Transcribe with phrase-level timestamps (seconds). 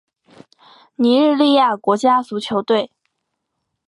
[0.95, 2.89] 尼日利亚国家足球队